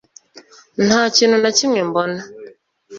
[0.85, 2.21] Nta kintu na kimwe mbona